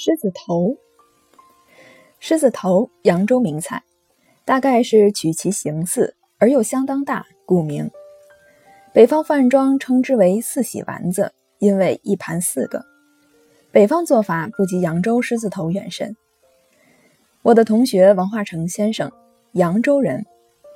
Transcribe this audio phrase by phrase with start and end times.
[0.00, 0.76] 狮子头，
[2.20, 3.82] 狮子头，扬州名菜，
[4.44, 7.90] 大概是取其形似而又相当大，故名。
[8.94, 12.86] 北方饭庄称之为四喜丸子，因为一盘四个。
[13.72, 16.16] 北方做法不及扬州狮子头远甚。
[17.42, 19.10] 我的同学王化成先生，
[19.54, 20.24] 扬州人，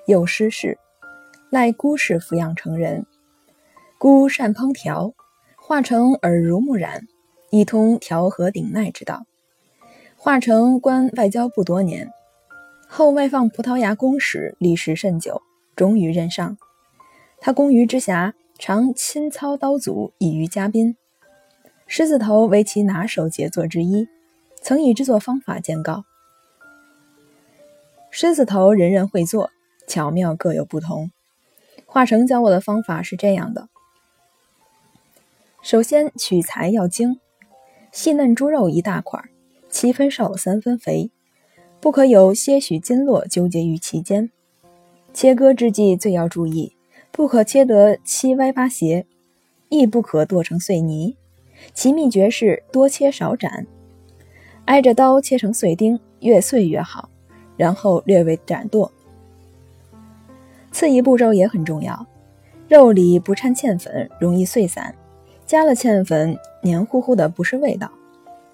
[0.09, 0.77] 有诗事，
[1.49, 3.07] 赖姑氏抚养成人。
[3.99, 5.15] 姑善烹调，
[5.57, 7.07] 化成耳濡目染，
[7.53, 9.27] 一通调和顶耐之道。
[10.17, 12.11] 化成官外交部多年，
[12.89, 15.43] 后外放葡萄牙公使，历时甚久，
[15.77, 16.57] 终于任上。
[17.39, 20.97] 他工于之暇，常亲操刀俎，以娱嘉宾。
[21.87, 24.09] 狮子头为其拿手杰作之一，
[24.63, 26.05] 曾以制作方法见告。
[28.11, 29.51] 狮子头人人会做，
[29.87, 31.11] 巧妙各有不同。
[31.85, 33.69] 化成教我的方法是这样的。
[35.61, 37.21] 首先取材要精，
[37.93, 39.23] 细嫩猪肉一大块，
[39.69, 41.11] 七分瘦三分肥，
[41.79, 44.31] 不可有些许筋络纠结于其间。
[45.13, 46.75] 切割之际最要注意，
[47.11, 49.05] 不可切得七歪八斜，
[49.69, 51.15] 亦不可剁成碎泥。
[51.75, 53.67] 其秘诀是多切少斩，
[54.65, 57.11] 挨着刀切成碎丁，越碎越好，
[57.59, 58.91] 然后略微斩剁。
[60.71, 62.07] 次一步骤也很重要，
[62.69, 64.95] 肉里不掺芡粉，容易碎散。
[65.53, 67.91] 加了芡粉，黏糊糊的不是味道，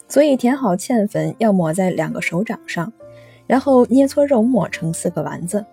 [0.08, 2.92] 所以填好芡粉要抹在两个手掌上，
[3.46, 5.64] 然后捏搓肉末成四个丸子，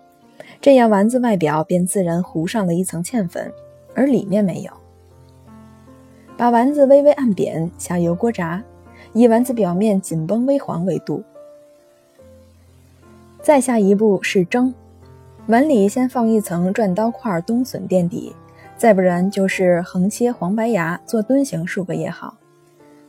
[0.60, 3.52] 这样丸子外表便自然糊上了一层芡粉，
[3.92, 4.70] 而里面没有。
[6.36, 8.62] 把丸子微微按扁，下油锅炸，
[9.12, 11.24] 以丸子表面紧绷微黄为度。
[13.42, 14.72] 再下一步是蒸，
[15.48, 18.32] 碗里先放一层转刀块冬笋垫底。
[18.76, 22.36] 再不然就是横切黄白芽做墩形数个也好，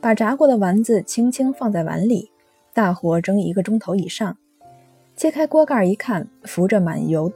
[0.00, 2.30] 把炸过的丸子轻轻放在碗里，
[2.72, 4.36] 大火蒸一个钟头以上。
[5.14, 7.30] 揭开锅盖一看，浮着满油，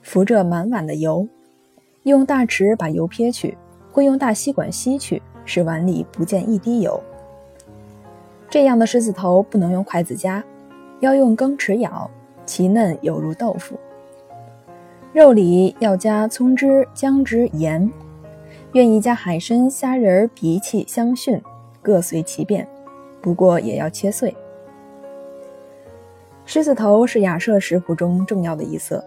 [0.00, 1.28] 浮着满碗的油。
[2.04, 3.58] 用大匙把油撇去，
[3.92, 6.98] 或用大吸管吸去，使碗里不见一滴油。
[8.48, 10.42] 这样的狮子头不能用筷子夹，
[11.00, 12.08] 要用羹匙舀，
[12.46, 13.76] 其嫩有如豆腐。
[15.16, 17.90] 肉里要加葱汁、姜汁、盐，
[18.74, 21.40] 愿意加海参、虾仁、荸荠、香熏，
[21.80, 22.68] 各随其便。
[23.22, 24.36] 不过也要切碎。
[26.44, 29.02] 狮子头是雅舍食谱中重要的一色，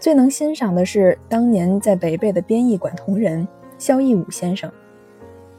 [0.00, 3.46] 最能欣赏的是当年在北碚的编译馆同仁
[3.78, 4.68] 萧义武先生。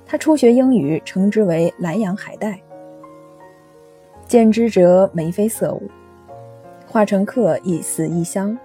[0.05, 2.59] 他初学英语，称之为莱阳海带。
[4.27, 5.89] 见之者眉飞色舞，
[6.85, 8.59] 化成客亦似异乡。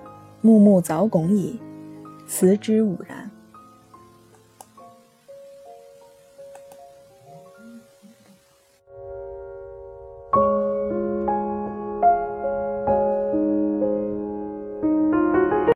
[0.44, 1.58] 木木早拱矣，
[2.26, 3.23] 辞之吾然。